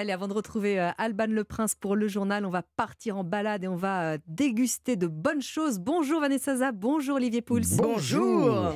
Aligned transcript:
Allez, 0.00 0.12
avant 0.12 0.28
de 0.28 0.32
retrouver 0.32 0.80
euh, 0.80 0.92
Alban 0.96 1.26
Le 1.26 1.44
Prince 1.44 1.74
pour 1.74 1.94
le 1.94 2.08
journal, 2.08 2.46
on 2.46 2.50
va 2.50 2.62
partir 2.62 3.18
en 3.18 3.22
balade 3.22 3.64
et 3.64 3.68
on 3.68 3.76
va 3.76 4.14
euh, 4.14 4.18
déguster 4.26 4.96
de 4.96 5.06
bonnes 5.06 5.42
choses. 5.42 5.78
Bonjour 5.78 6.22
Vanessa 6.22 6.56
Zah, 6.56 6.72
bonjour 6.72 7.16
Olivier 7.16 7.42
Pouls. 7.42 7.60
Bonjour. 7.76 8.72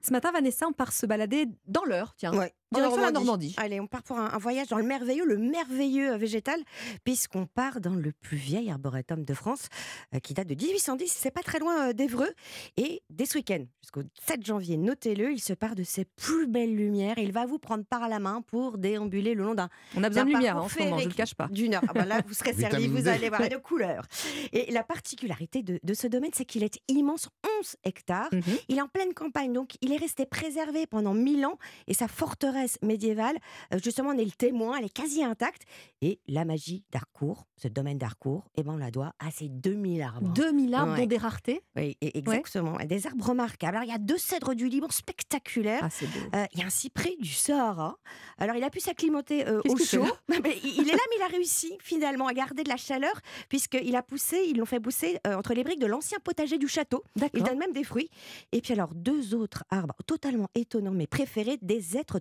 Ce 0.00 0.12
matin, 0.12 0.32
Vanessa, 0.32 0.66
on 0.66 0.72
part 0.72 0.94
se 0.94 1.04
balader 1.04 1.44
dans 1.66 1.84
l'heure, 1.84 2.14
tiens. 2.16 2.32
Ouais. 2.32 2.54
Direction 2.72 3.00
En 3.00 3.04
la 3.04 3.10
Normandie. 3.12 3.54
Allez, 3.58 3.80
on 3.80 3.86
part 3.86 4.02
pour 4.02 4.18
un, 4.18 4.30
un 4.32 4.38
voyage 4.38 4.68
dans 4.68 4.78
le 4.78 4.84
merveilleux, 4.84 5.24
le 5.24 5.36
merveilleux 5.36 6.12
euh, 6.12 6.16
végétal, 6.16 6.60
puisqu'on 7.04 7.46
part 7.46 7.80
dans 7.80 7.94
le 7.94 8.12
plus 8.12 8.36
vieil 8.36 8.70
arboretum 8.70 9.24
de 9.24 9.34
France, 9.34 9.68
euh, 10.14 10.18
qui 10.18 10.34
date 10.34 10.48
de 10.48 10.54
1810. 10.54 11.12
C'est 11.12 11.30
pas 11.30 11.42
très 11.42 11.58
loin 11.58 11.88
euh, 11.88 11.92
d'Evreux. 11.92 12.32
Et 12.76 13.02
dès 13.10 13.26
ce 13.26 13.38
week-end, 13.38 13.64
jusqu'au 13.82 14.02
7 14.26 14.44
janvier, 14.44 14.76
notez-le, 14.76 15.32
il 15.32 15.40
se 15.40 15.52
part 15.52 15.74
de 15.74 15.82
ses 15.82 16.04
plus 16.04 16.46
belles 16.46 16.74
lumières. 16.74 17.18
Et 17.18 17.22
il 17.22 17.32
va 17.32 17.46
vous 17.46 17.58
prendre 17.58 17.84
par 17.84 18.08
la 18.08 18.18
main 18.18 18.42
pour 18.42 18.78
déambuler 18.78 19.34
le 19.34 19.44
long 19.44 19.54
d'un 19.54 19.68
On 19.96 20.02
a 20.02 20.08
besoin 20.08 20.24
de 20.24 20.30
lumière 20.30 20.56
hein, 20.56 20.62
en 20.62 20.68
ce 20.68 20.78
moment, 20.78 20.98
je 20.98 21.04
ne 21.04 21.08
le 21.10 21.14
cache 21.14 21.34
pas. 21.34 21.48
D'une 21.48 21.74
heure. 21.74 21.82
Ah 21.88 21.92
bah 21.92 22.04
là, 22.04 22.20
vous 22.26 22.34
serez 22.34 22.52
servi, 22.54 22.86
vous 22.86 23.08
allez 23.08 23.28
voir, 23.28 23.48
de 23.48 23.56
couleurs. 23.62 24.06
Et 24.52 24.70
la 24.70 24.82
particularité 24.82 25.62
de, 25.62 25.78
de 25.82 25.94
ce 25.94 26.06
domaine, 26.06 26.30
c'est 26.34 26.44
qu'il 26.44 26.62
est 26.62 26.78
immense, 26.88 27.28
11 27.60 27.76
hectares. 27.84 28.28
Mhm. 28.32 28.42
Il 28.68 28.78
est 28.78 28.82
en 28.82 28.88
pleine 28.88 29.14
campagne, 29.14 29.52
donc 29.52 29.76
il 29.80 29.92
est 29.92 29.96
resté 29.96 30.26
préservé 30.26 30.86
pendant 30.86 31.14
1000 31.14 31.44
ans 31.46 31.58
et 31.86 31.94
sa 31.94 32.08
forteresse 32.08 32.61
médiévale, 32.82 33.36
euh, 33.72 33.78
justement, 33.82 34.10
on 34.10 34.18
est 34.18 34.24
le 34.24 34.30
témoin, 34.32 34.76
elle 34.78 34.84
est 34.86 34.92
quasi 34.92 35.22
intacte. 35.24 35.62
Et 36.00 36.20
la 36.28 36.44
magie 36.44 36.84
d'Harcourt, 36.92 37.46
ce 37.56 37.68
domaine 37.68 37.98
d'Harcourt, 37.98 38.44
eh 38.56 38.62
ben, 38.62 38.72
on 38.72 38.76
la 38.76 38.90
doit 38.90 39.12
à 39.18 39.30
ces 39.30 39.48
2000 39.48 40.02
arbres. 40.02 40.32
2000 40.34 40.74
arbres, 40.74 40.92
Ouais. 40.92 41.00
dont 41.00 41.06
des 41.06 41.16
raretés. 41.16 41.62
Oui, 41.76 41.96
et- 42.00 42.18
exactement. 42.18 42.76
Des 42.84 43.06
arbres 43.06 43.24
remarquables. 43.26 43.76
Alors, 43.76 43.88
il 43.88 43.92
y 43.92 43.94
a 43.94 43.98
deux 43.98 44.18
cèdres 44.18 44.54
du 44.54 44.68
Liban 44.68 44.88
spectaculaires. 44.90 45.80
Ah, 45.82 45.90
c'est 45.90 46.06
beau. 46.06 46.18
Euh, 46.34 46.44
Il 46.52 46.60
y 46.60 46.62
a 46.62 46.66
un 46.66 46.70
cyprès 46.70 47.14
du 47.20 47.30
Sahara. 47.32 47.96
Alors, 48.38 48.56
il 48.56 48.64
a 48.64 48.70
pu 48.70 48.80
s'acclimater 48.80 49.46
euh, 49.46 49.60
au 49.68 49.76
chaud. 49.76 50.04
il 50.28 50.88
est 50.88 50.92
là, 50.92 50.98
mais 51.10 51.16
il 51.18 51.22
a 51.22 51.26
réussi 51.28 51.72
finalement 51.80 52.26
à 52.26 52.34
garder 52.34 52.62
de 52.64 52.68
la 52.68 52.76
chaleur, 52.76 53.12
puisqu'il 53.48 53.94
a 53.96 54.02
poussé, 54.02 54.44
ils 54.48 54.56
l'ont 54.58 54.66
fait 54.66 54.80
pousser 54.80 55.18
euh, 55.26 55.34
entre 55.36 55.54
les 55.54 55.62
briques 55.64 55.80
de 55.80 55.86
l'ancien 55.86 56.18
potager 56.22 56.58
du 56.58 56.68
château. 56.68 57.02
Il 57.34 57.42
donne 57.42 57.58
même 57.58 57.72
des 57.72 57.84
fruits. 57.84 58.10
Et 58.52 58.60
puis 58.60 58.72
alors, 58.72 58.94
deux 58.94 59.34
autres 59.34 59.64
arbres 59.70 59.94
totalement 60.06 60.48
étonnants, 60.54 60.90
mais 60.92 61.06
préférés, 61.06 61.58
des 61.62 61.96
êtres 61.96 62.18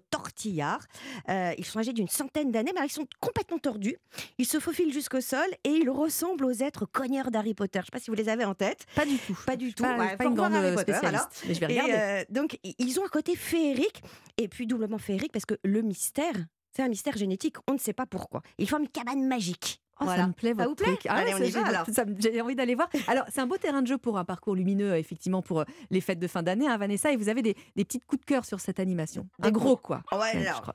Euh, 1.30 1.54
ils 1.58 1.66
sont 1.66 1.80
âgés 1.80 1.94
d'une 1.94 2.08
centaine 2.08 2.52
d'années, 2.52 2.72
mais 2.74 2.86
ils 2.86 2.92
sont 2.92 3.08
complètement 3.20 3.60
tordus. 3.60 3.98
Ils 4.38 4.46
se 4.46 4.60
faufilent 4.60 4.94
jusqu'au 4.94 5.22
sol 5.22 5.46
et 5.64 5.70
ils 5.70 5.90
ressemblent 5.90 6.46
aux 6.46 6.52
êtres 6.52 6.86
cogneurs 6.86 7.32
d'Harry 7.32 7.54
Potter. 7.54 7.80
Je 7.80 7.82
ne 7.82 7.86
sais 7.86 7.92
pas 7.92 8.00
si 8.00 8.10
vous 8.10 8.16
les 8.16 8.30
avez 8.30 8.46
en 8.46 8.54
tête. 8.56 8.86
Pas 8.96 9.06
du 9.06 9.18
tout. 9.18 9.38
Pas 9.46 9.56
du 9.56 9.74
tout. 9.74 9.84
Pas, 9.84 9.98
Ouais, 9.98 10.16
pas 10.18 10.26
une 10.26 10.34
grande 10.36 10.54
Harry 10.56 10.76
Potter, 10.76 10.94
spécialiste. 10.94 11.24
alors. 11.24 11.30
Mais 11.48 11.54
je 11.54 11.60
vais 11.60 11.74
Et, 11.74 11.82
regarder. 11.82 11.94
euh, 11.94 12.26
donc, 12.30 12.58
ils 12.64 13.00
ont 13.00 13.06
un 13.06 13.10
côté 13.10 13.36
féerique, 13.36 14.02
et 14.38 14.48
puis 14.48 14.66
doublement 14.68 14.98
féerique, 14.98 15.32
parce 15.32 15.46
que 15.46 15.56
le 15.64 15.82
mystère, 15.82 16.34
c'est 16.76 16.82
un 16.84 16.88
mystère 16.90 17.18
génétique, 17.18 17.58
on 17.68 17.74
ne 17.74 17.80
sait 17.80 17.94
pas 17.94 18.06
pourquoi. 18.06 18.42
Ils 18.58 18.68
forment 18.70 18.84
une 18.84 18.90
cabane 18.90 19.28
magique. 19.28 19.82
Oh, 20.02 20.06
Voilà. 20.06 20.24
Ça 20.24 20.28
me 20.28 20.34
plaît, 20.34 20.50
Ça 20.50 20.56
votre 20.56 20.70
vous 20.70 20.76
plaît 20.76 20.86
truc. 20.88 21.06
Ah 21.08 21.14
Allez, 21.16 21.34
on 21.34 21.38
ça, 21.38 21.46
y 21.46 21.52
va, 21.52 21.60
j'ai- 21.64 21.70
alors. 21.70 21.86
J'ai 22.20 22.42
envie 22.42 22.56
d'aller 22.56 22.76
voir. 22.76 22.90
Alors, 23.08 23.26
c'est 23.30 23.40
un 23.40 23.48
beau 23.48 23.58
terrain 23.58 23.82
de 23.82 23.88
jeu 23.88 23.98
pour 23.98 24.18
un 24.18 24.26
parcours 24.26 24.56
lumineux, 24.56 24.96
effectivement, 24.98 25.42
pour 25.42 25.62
euh, 25.62 25.66
les 25.92 26.02
fêtes 26.02 26.20
de 26.20 26.28
fin 26.28 26.42
d'année, 26.44 26.68
hein, 26.68 26.78
Vanessa. 26.78 27.12
Et 27.12 27.18
vous 27.18 27.30
avez 27.30 27.42
des, 27.42 27.56
des 27.76 27.86
petites 27.86 28.06
coups 28.06 28.20
de 28.22 28.26
cœur 28.26 28.44
sur 28.46 28.60
cette 28.60 28.80
animation. 28.80 29.28
Des 29.40 29.50
Un 29.50 29.52
gros, 29.52 29.78
quoi. 29.78 30.02
Ouais, 30.12 30.32
je 30.34 30.40
alors. 30.48 30.62
crois. 30.62 30.74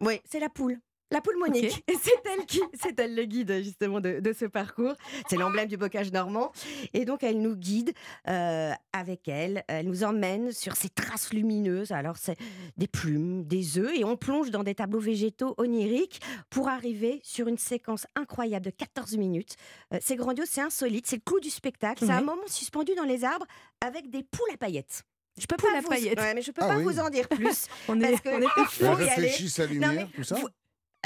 Oui, 0.00 0.20
c'est 0.24 0.40
la 0.40 0.48
poule. 0.48 0.78
La 1.12 1.20
poule 1.20 1.36
Monique. 1.38 1.84
C'est 1.88 2.10
elle 2.36 2.46
qui, 2.46 2.60
c'est 2.82 2.98
elle 2.98 3.14
le 3.14 3.24
guide 3.24 3.62
justement 3.62 4.00
de, 4.00 4.18
de 4.18 4.32
ce 4.32 4.44
parcours. 4.44 4.94
C'est 5.30 5.36
l'emblème 5.36 5.68
du 5.68 5.76
bocage 5.76 6.10
normand. 6.10 6.50
Et 6.94 7.04
donc 7.04 7.22
elle 7.22 7.40
nous 7.40 7.54
guide 7.54 7.92
euh, 8.28 8.72
avec 8.92 9.28
elle. 9.28 9.62
Elle 9.68 9.86
nous 9.86 10.02
emmène 10.02 10.50
sur 10.52 10.74
ces 10.74 10.88
traces 10.88 11.32
lumineuses. 11.32 11.92
Alors 11.92 12.16
c'est 12.16 12.36
des 12.76 12.88
plumes, 12.88 13.44
des 13.44 13.78
œufs, 13.78 13.92
et 13.94 14.04
on 14.04 14.16
plonge 14.16 14.50
dans 14.50 14.64
des 14.64 14.74
tableaux 14.74 14.98
végétaux 14.98 15.54
oniriques 15.58 16.20
pour 16.50 16.68
arriver 16.68 17.20
sur 17.22 17.46
une 17.46 17.58
séquence 17.58 18.06
incroyable 18.16 18.64
de 18.66 18.70
14 18.70 19.16
minutes. 19.16 19.54
Euh, 19.94 19.98
c'est 20.02 20.16
grandiose, 20.16 20.48
c'est 20.50 20.60
insolite, 20.62 21.06
c'est 21.06 21.16
le 21.16 21.22
clou 21.24 21.38
du 21.38 21.50
spectacle. 21.50 22.04
C'est 22.04 22.12
un 22.12 22.20
moment 22.22 22.46
suspendu 22.48 22.94
dans 22.96 23.04
les 23.04 23.22
arbres 23.24 23.46
avec 23.80 24.10
des 24.10 24.24
poules 24.24 24.50
à 24.52 24.56
paillettes. 24.56 25.04
Je 25.38 25.46
peux 25.46 25.54
Poules 25.56 25.70
pas 25.70 25.78
à 25.78 25.80
vous... 25.82 25.88
paillettes. 25.88 26.18
Ouais, 26.18 26.34
mais 26.34 26.42
je 26.42 26.50
peux 26.50 26.62
Ah 26.64 26.68
pas 26.68 26.76
oui. 26.78 26.82
vous 26.82 26.98
en 26.98 27.10
dire 27.10 27.28
plus. 27.28 27.66
On 27.88 28.00
est, 28.00 28.10
Parce 28.10 28.22
que- 28.22 28.28
on 28.30 28.40
est 28.40 28.46
faut 28.70 28.84
y 28.84 28.88
aller. 28.88 29.04
réfléchit 29.04 29.50
sa 29.50 29.66
lumière, 29.66 29.92
mais 29.92 30.06
tout 30.14 30.24
ça 30.24 30.36
vous- 30.36 30.48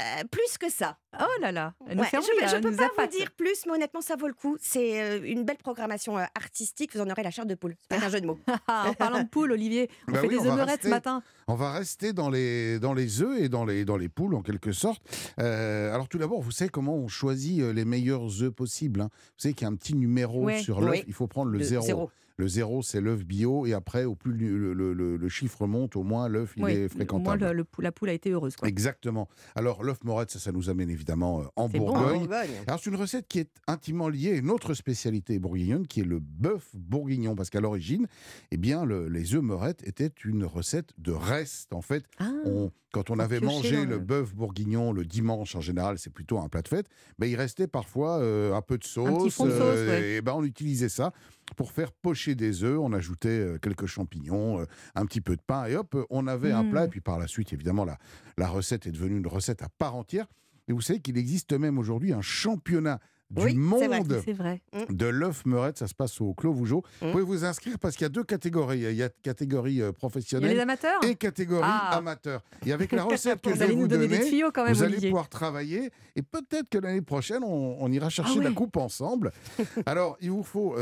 Euh, 0.01 0.23
plus 0.31 0.57
que 0.57 0.71
ça. 0.71 0.97
Oh 1.19 1.23
là 1.41 1.51
là, 1.51 1.73
elle 1.87 1.97
nous 1.97 2.03
Ouais, 2.03 2.07
fait 2.09 2.17
je 2.21 2.55
ne 2.55 2.61
peux 2.61 2.71
nous 2.71 2.77
pas 2.77 2.89
vous 2.97 3.07
dire 3.07 3.31
plus, 3.31 3.65
mais 3.67 3.73
honnêtement, 3.73 4.01
ça 4.01 4.15
vaut 4.15 4.27
le 4.27 4.33
coup. 4.33 4.57
C'est 4.59 5.01
euh, 5.01 5.19
une 5.23 5.43
belle 5.43 5.57
programmation 5.57 6.17
euh, 6.17 6.23
artistique. 6.35 6.95
Vous 6.95 7.01
en 7.01 7.09
aurez 7.09 7.21
la 7.23 7.31
chair 7.31 7.45
de 7.45 7.53
poule. 7.53 7.75
C'est 7.89 7.99
pas 7.99 8.05
un 8.05 8.09
jeu 8.09 8.21
de 8.21 8.25
mots. 8.25 8.39
Ah, 8.67 8.85
en 8.87 8.93
parlant 8.93 9.21
de 9.21 9.27
poules, 9.27 9.51
Olivier, 9.51 9.89
on 10.07 10.13
Bah 10.13 10.21
fait 10.21 10.27
oui, 10.27 10.41
des 10.41 10.49
rester- 10.49 10.83
ce 10.83 10.87
matin. 10.89 11.21
On 11.47 11.55
va 11.55 11.73
rester 11.73 12.13
dans 12.13 12.29
les, 12.29 12.79
dans 12.79 12.93
les 12.93 13.21
œufs 13.21 13.39
et 13.39 13.49
dans 13.49 13.65
les, 13.65 13.83
dans 13.85 13.97
les 13.97 14.09
poules, 14.09 14.33
en 14.35 14.41
quelque 14.41 14.71
sorte. 14.71 15.01
Euh, 15.39 15.93
alors, 15.93 16.07
tout 16.07 16.17
d'abord, 16.17 16.41
vous 16.41 16.51
savez 16.51 16.69
comment 16.69 16.95
on 16.95 17.07
choisit 17.07 17.59
les 17.61 17.85
meilleurs 17.85 18.41
œufs 18.41 18.51
possibles. 18.51 19.01
hein. 19.01 19.09
Vous 19.11 19.33
savez 19.43 19.53
qu'il 19.53 19.65
y 19.65 19.69
a 19.69 19.71
un 19.71 19.75
petit 19.75 19.95
numéro 19.95 20.45
Ouais. 20.45 20.59
sur 20.61 20.81
l'œuf. 20.81 20.91
Oui. 20.91 21.03
Il 21.07 21.13
faut 21.13 21.27
prendre 21.27 21.51
le 21.51 21.61
zéro. 21.61 22.09
Le 22.41 22.47
zéro, 22.47 22.81
c'est 22.81 23.01
l'œuf 23.01 23.23
bio. 23.23 23.67
Et 23.67 23.73
après, 23.73 24.03
au 24.05 24.15
plus 24.15 24.33
le, 24.33 24.73
le- 24.73 24.93
le- 24.93 25.15
le 25.15 25.29
chiffre 25.29 25.67
monte, 25.67 25.95
au 25.95 26.01
moins 26.01 26.27
l'œuf 26.27 26.53
il 26.57 26.63
Oui, 26.63 26.71
est 26.71 26.75
Au 26.75 26.79
moins, 26.79 26.89
fréquentable. 26.89 27.45
le- 27.45 27.53
le 27.53 27.63
pou- 27.63 27.81
la 27.81 27.91
poule 27.91 28.09
a 28.09 28.13
été 28.13 28.31
heureuse. 28.31 28.55
quoi. 28.55 28.67
Exactement. 28.67 29.29
Alors, 29.53 29.83
l'œuf 29.83 30.03
morette, 30.03 30.31
ça, 30.31 30.39
ça 30.39 30.51
nous 30.51 30.67
amène 30.71 30.89
évidemment 30.89 31.41
euh, 31.41 31.45
en 31.55 31.69
bon, 31.69 31.77
Bourgogne. 31.77 32.27
Alors, 32.65 32.79
c'est 32.81 32.89
une 32.89 32.95
recette 32.95 33.27
qui 33.27 33.37
est 33.37 33.49
intimement 33.67 34.09
liée 34.09 34.31
à 34.31 34.35
une 34.37 34.49
autre 34.49 34.73
spécialité 34.73 35.37
bourguignonne, 35.37 35.85
qui 35.85 35.99
est 35.99 36.03
le 36.03 36.17
bœuf 36.19 36.67
bourguignon. 36.73 37.35
Parce 37.35 37.51
qu'à 37.51 37.61
l'origine, 37.61 38.07
eh 38.49 38.57
bien, 38.57 38.85
le- 38.85 39.07
les 39.07 39.35
œufs 39.35 39.43
morettes 39.43 39.87
étaient 39.87 40.11
une 40.25 40.43
recette 40.43 40.93
de 40.97 41.11
reste. 41.11 41.73
En 41.73 41.81
fait, 41.83 42.05
Ah, 42.17 42.31
on- 42.45 42.71
quand 42.91 43.09
on 43.09 43.19
avait 43.19 43.39
mangé 43.39 43.85
le 43.85 43.91
le- 43.91 43.99
bœuf 43.99 44.33
bourguignon 44.33 44.91
le 44.93 45.05
dimanche, 45.05 45.55
en 45.55 45.61
général, 45.61 45.97
c'est 45.97 46.09
plutôt 46.09 46.39
un 46.39 46.49
plat 46.49 46.61
de 46.61 46.67
fête, 46.67 46.87
ben, 47.19 47.27
il 47.27 47.35
restait 47.35 47.67
parfois 47.67 48.19
euh, 48.19 48.53
un 48.53 48.61
peu 48.61 48.77
de 48.77 48.83
sauce. 48.83 49.07
de 49.37 49.87
ouais. 49.87 50.09
Et 50.17 50.21
ben, 50.21 50.33
on 50.35 50.43
utilisait 50.43 50.89
ça 50.89 51.13
pour 51.55 51.71
faire 51.71 51.91
pocher 51.91 52.35
des 52.35 52.63
œufs. 52.63 52.77
On 52.79 52.93
ajoutait 52.93 53.29
euh, 53.29 53.57
quelques 53.57 53.85
champignons, 53.85 54.59
euh, 54.61 54.65
un 54.95 55.05
petit 55.05 55.21
peu 55.21 55.35
de 55.35 55.41
pain, 55.41 55.65
et 55.65 55.75
hop, 55.75 55.95
on 56.09 56.27
avait 56.27 56.51
un 56.51 56.63
plat. 56.65 56.85
Et 56.85 56.89
puis 56.89 57.01
par 57.01 57.17
la 57.19 57.27
suite, 57.27 57.53
évidemment, 57.53 57.85
la, 57.85 57.97
la 58.37 58.47
recette 58.47 58.85
est 58.87 58.91
devenue 58.91 59.17
une 59.17 59.27
recette 59.27 59.61
à 59.63 59.69
part 59.69 59.95
entière. 59.95 60.27
Et 60.67 60.73
vous 60.73 60.81
savez 60.81 60.99
qu'il 60.99 61.17
existe 61.17 61.53
même 61.53 61.77
aujourd'hui 61.79 62.13
un 62.13 62.21
championnat 62.21 62.99
du 63.31 63.43
Oui, 63.45 63.51
c'est 63.79 63.87
vrai. 63.87 63.99
monde 63.99 64.21
c'est 64.25 64.33
vrai. 64.33 64.61
de 64.89 65.05
l'œuf 65.05 65.45
meurette. 65.45 65.77
Ça 65.77 65.87
se 65.87 65.93
passe 65.95 66.19
au 66.21 66.33
Clos 66.33 66.53
Vougeot. 66.53 66.83
Vous 67.01 67.07
Mm. 67.07 67.11
pouvez 67.11 67.23
vous 67.23 67.45
inscrire 67.45 67.79
parce 67.79 67.95
qu'il 67.95 68.03
y 68.03 68.05
a 68.05 68.09
deux 68.09 68.23
catégories. 68.23 68.81
Il 68.81 68.93
y 68.95 69.03
a 69.03 69.09
catégorie 69.09 69.81
euh, 69.81 69.91
professionnelle 69.91 70.53
les 70.53 70.59
amateurs 70.59 70.99
et 71.03 71.15
catégorie 71.15 71.61
Ah. 71.65 71.97
amateur. 71.97 72.43
Et 72.65 72.73
avec 72.73 72.91
la 72.91 73.03
recette 73.05 73.41
que 73.41 73.49
Vous 73.49 73.55
je 73.55 73.59
vais 73.59 73.65
allez 73.65 73.73
vous 73.75 73.81
nous 73.81 73.87
donner 73.87 74.19
tuyaux 74.25 74.51
quand 74.53 74.65
même, 74.65 74.73
vous 74.73 74.83
allez 74.83 74.99
pouvoir 74.99 75.29
travailler 75.29 75.91
et 76.15 76.21
peut-être 76.21 76.69
que 76.69 76.77
l'année 76.77 77.01
prochaine, 77.01 77.43
on, 77.43 77.77
on 77.79 77.91
ira 77.91 78.09
chercher 78.09 78.39
Ah 78.41 78.43
la 78.43 78.51
coupe 78.51 78.77
ensemble. 78.77 79.31
Alors, 79.85 80.17
il 80.21 80.31
vous 80.31 80.43
faut 80.43 80.75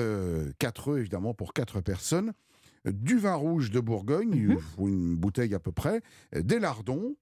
4 0.59 0.89
œufs, 0.89 0.99
évidemment, 0.99 1.33
pour 1.33 1.53
4 1.53 1.81
personnes. 1.81 2.33
euh, 2.87 2.91
Du 2.93 3.17
vin 3.19 3.35
rouge 3.35 3.71
de 3.71 3.79
Bourgogne, 3.79 4.31
il 4.33 4.47
Mhm. 4.47 4.53
vous 4.55 4.59
faut 4.61 4.87
une 4.87 5.15
bouteille 5.15 5.53
à 5.53 5.59
peu 5.59 5.71
près. 5.71 6.01
euh, 6.35 6.41
Des 6.41 6.59
lardons, 6.59 7.15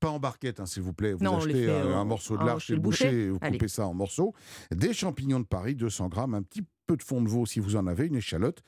pas 0.00 0.10
en 0.10 0.18
barquette, 0.18 0.60
hein, 0.60 0.66
s'il 0.66 0.82
vous 0.82 0.92
plaît. 0.92 1.12
Vous 1.12 1.24
Non, 1.24 1.38
achetez 1.38 1.52
fait, 1.52 1.68
euh, 1.68 1.94
un 1.96 2.04
morceau 2.04 2.36
de 2.36 2.44
lard 2.44 2.60
chez 2.60 2.74
le 2.74 2.80
boucher, 2.80 3.04
boucher. 3.06 3.22
et 3.24 3.28
vous 3.30 3.38
Allez. 3.40 3.58
coupez 3.58 3.68
ça 3.68 3.86
en 3.86 3.94
morceaux. 3.94 4.34
Des 4.74 4.92
champignons 4.92 5.40
de 5.40 5.46
Paris, 5.46 5.74
200 5.74 6.08
grammes, 6.08 6.34
un 6.34 6.42
petit 6.42 6.62
peu 6.86 6.96
de 6.96 7.02
fond 7.02 7.22
de 7.22 7.28
veau 7.28 7.46
si 7.46 7.60
vous 7.60 7.76
en 7.76 7.86
avez, 7.86 8.06
une 8.06 8.16
échalote, 8.16 8.62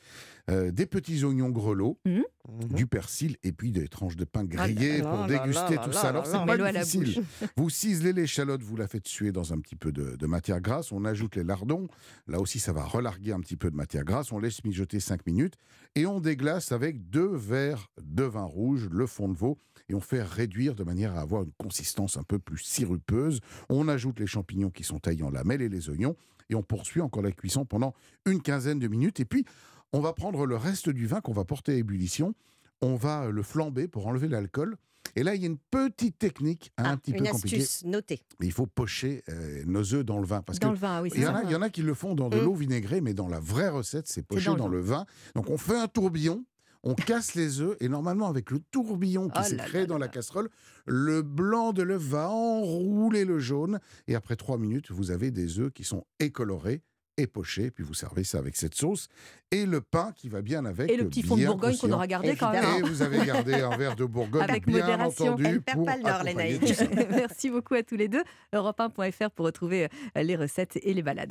euh, 0.50 0.70
des 0.70 0.86
petits 0.86 1.24
oignons 1.24 1.50
grelots, 1.50 1.98
Mhm. 2.46 2.76
du 2.76 2.86
persil 2.86 3.36
et 3.42 3.52
puis 3.52 3.72
des 3.72 3.88
tranches 3.88 4.16
de 4.16 4.24
pain 4.24 4.42
là 4.42 4.46
grillées 4.46 5.00
pour 5.00 5.24
déguster 5.26 5.76
là 5.76 5.82
tout 5.84 5.90
là 5.90 5.92
ça. 5.92 6.02
là 6.02 6.08
Alors, 6.20 6.26
c'est 6.26 6.46
pas 6.46 6.72
difficile. 6.72 7.24
Vous 7.56 7.70
ciselez 7.70 8.12
l'échalote, 8.12 8.62
vous 8.62 8.76
la 8.76 8.86
faites 8.86 9.08
suer 9.08 9.32
dans 9.32 9.54
un 9.54 9.58
petit 9.60 9.76
peu 9.76 9.92
de, 9.92 10.16
de 10.16 10.26
matière 10.26 10.60
grasse. 10.60 10.92
On 10.92 11.06
ajoute 11.06 11.36
les 11.36 11.44
lardons. 11.44 11.88
Là 12.28 12.40
aussi, 12.40 12.60
ça 12.60 12.74
va 12.74 12.84
relarguer 12.84 13.32
un 13.32 13.40
petit 13.40 13.56
peu 13.56 13.70
de 13.70 13.76
matière 13.76 14.04
grasse. 14.04 14.30
On 14.30 14.38
laisse 14.38 14.62
mijoter 14.62 15.00
5 15.00 15.26
minutes 15.26 15.54
et 15.94 16.04
on 16.04 16.20
déglace 16.20 16.70
avec 16.70 17.08
deux 17.08 17.34
verres 17.34 17.90
de 18.02 18.24
vin 18.24 18.44
rouge, 18.44 18.88
le 18.90 19.06
fond 19.06 19.28
de 19.28 19.36
veau, 19.36 19.56
et 19.88 19.94
on 19.94 20.00
fait 20.00 20.22
réduire 20.22 20.74
de 20.74 20.84
manière 20.84 21.16
à 21.16 21.20
avoir 21.20 21.44
une 21.44 21.52
consistance 21.52 22.18
un 22.18 22.24
peu 22.24 22.38
plus 22.38 22.58
sirupeuse. 22.58 23.40
On 23.70 23.88
ajoute 23.88 24.20
les 24.20 24.26
champignons 24.26 24.70
qui 24.70 24.84
sont 24.84 24.98
taillés 24.98 25.22
en 25.22 25.30
lamelles 25.30 25.62
et 25.62 25.68
les 25.70 25.88
oignons 25.88 26.14
et 26.50 26.54
on 26.54 26.62
poursuit 26.62 27.00
encore 27.00 27.22
la 27.22 27.32
cuisson 27.32 27.64
pendant 27.64 27.94
une 28.26 28.42
quinzaine 28.42 28.78
de 28.78 28.88
minutes. 28.88 29.20
Et 29.20 29.24
puis, 29.24 29.46
on 29.94 30.00
va 30.00 30.12
prendre 30.12 30.44
le 30.44 30.56
reste 30.56 30.88
du 30.90 31.06
vin 31.06 31.20
qu'on 31.20 31.32
va 31.32 31.44
porter 31.44 31.72
à 31.72 31.76
ébullition. 31.76 32.34
On 32.82 32.96
va 32.96 33.30
le 33.30 33.42
flamber 33.42 33.86
pour 33.88 34.06
enlever 34.08 34.28
l'alcool. 34.28 34.76
Et 35.16 35.22
là, 35.22 35.34
il 35.36 35.40
y 35.42 35.44
a 35.44 35.46
une 35.46 35.58
petite 35.58 36.18
technique 36.18 36.72
un 36.76 36.84
Ah, 36.84 36.96
petit 36.96 37.12
une 37.12 37.18
peu 37.18 37.30
compliquée. 37.30 37.60
astuce, 37.62 37.84
notée. 37.84 38.20
Mais 38.40 38.46
il 38.46 38.52
faut 38.52 38.66
pocher 38.66 39.22
euh, 39.28 39.62
nos 39.66 39.94
œufs 39.94 40.04
dans 40.04 40.18
le 40.18 40.26
vin. 40.26 40.42
Parce 40.42 40.58
Dans 40.58 40.68
que 40.68 40.72
le 40.74 40.78
vin, 40.80 41.00
oui, 41.02 41.10
il 41.12 41.16
c'est 41.18 41.22
y, 41.22 41.26
en 41.28 41.32
ça. 41.34 41.38
a, 41.38 41.42
il 41.44 41.50
y 41.50 41.54
en 41.54 41.62
a 41.62 41.70
qui 41.70 41.82
le 41.82 41.94
font 41.94 42.14
dans 42.14 42.28
de 42.28 42.36
Mm. 42.38 42.44
l'eau 42.44 42.54
vinaigrée, 42.54 43.00
mais 43.00 43.14
dans 43.14 43.28
la 43.28 43.38
vraie 43.38 43.68
recette, 43.68 44.08
c'est 44.08 44.22
poché 44.26 44.46
dans 44.46 44.56
dans, 44.56 44.68
le 44.68 44.78
le 44.78 44.82
vin. 44.82 45.06
Donc 45.36 45.50
on 45.50 45.56
fait 45.58 45.76
un 45.78 45.86
tourbillon, 45.86 46.44
on 46.82 46.94
casse 46.94 47.34
les 47.36 47.60
œufs, 47.60 47.76
et 47.80 47.88
normalement, 47.88 48.28
avec 48.28 48.50
le 48.50 48.58
tourbillon 48.58 49.28
qui 49.28 49.38
Oh 49.40 49.44
s'est 49.44 49.56
créé 49.56 49.82
là 49.82 49.86
dans 49.86 49.98
là 49.98 50.06
la 50.06 50.08
casserole, 50.08 50.50
le 50.86 51.22
blanc 51.22 51.72
de 51.72 51.82
l'œuf 51.84 52.02
va 52.02 52.28
enrouler 52.30 53.24
le 53.24 53.38
jaune. 53.38 53.78
Et 54.08 54.16
après 54.16 54.34
trois 54.36 54.58
minutes, 54.58 54.90
vous 54.90 55.12
avez 55.12 55.30
des 55.30 55.60
œufs 55.60 55.72
qui 55.72 55.84
sont 55.84 56.04
écolorés, 56.18 56.82
époché, 57.16 57.70
puis 57.70 57.84
vous 57.84 57.94
servez 57.94 58.24
ça 58.24 58.38
avec 58.38 58.56
cette 58.56 58.74
sauce, 58.74 59.08
et 59.50 59.66
le 59.66 59.80
pain 59.80 60.12
qui 60.16 60.28
va 60.28 60.42
bien 60.42 60.64
avec. 60.64 60.90
Et 60.90 60.96
le 60.96 61.08
petit 61.08 61.22
fond 61.22 61.36
de 61.36 61.44
Bourgogne 61.44 61.76
qu'on 61.76 61.92
aura 61.92 62.06
gardé 62.06 62.34
quand 62.36 62.50
même. 62.50 62.64
Et 62.78 62.82
vous 62.82 63.02
avez 63.02 63.24
gardé 63.24 63.54
un 63.54 63.76
verre 63.76 63.96
de 63.96 64.04
Bourgogne, 64.04 64.42
Avec 64.42 64.66
bien 64.66 64.80
modération. 64.80 65.26
entendu, 65.26 65.46
Elle 65.46 65.62
perd 65.62 65.78
pour 65.78 65.86
pas 65.86 65.96
le 65.96 66.02
nord. 66.02 66.22
Merci 67.10 67.50
beaucoup 67.50 67.74
à 67.74 67.82
tous 67.82 67.96
les 67.96 68.08
deux. 68.08 68.22
Europe1.fr 68.52 69.30
pour 69.30 69.46
retrouver 69.46 69.88
euh, 70.16 70.22
les 70.22 70.36
recettes 70.36 70.78
et 70.82 70.92
les 70.92 71.02
balades. 71.02 71.22